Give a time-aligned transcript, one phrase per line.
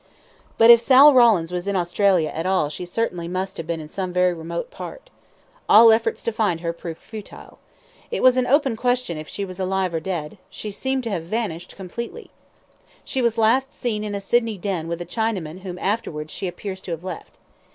[0.57, 3.87] But if Sal Rawlins was in Australia at all she certainly must have been in
[3.87, 5.11] some very remote part.
[5.69, 7.59] All efforts to find her proved futile.
[8.09, 11.25] It was an open question if she was alive or dead; she seemed to have
[11.25, 12.31] vanished completely.
[13.03, 16.81] She was last seen in a Sydney den with a Chinaman whom afterwards she appears
[16.81, 17.35] to have left.